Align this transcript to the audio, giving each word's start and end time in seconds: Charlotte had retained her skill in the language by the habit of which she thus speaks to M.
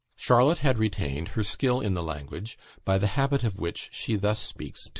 Charlotte 0.15 0.57
had 0.57 0.79
retained 0.79 1.27
her 1.27 1.43
skill 1.43 1.79
in 1.79 1.93
the 1.93 2.01
language 2.01 2.57
by 2.83 2.97
the 2.97 3.05
habit 3.05 3.43
of 3.43 3.59
which 3.59 3.87
she 3.93 4.15
thus 4.15 4.39
speaks 4.39 4.85
to 4.85 4.89
M. 4.89 4.89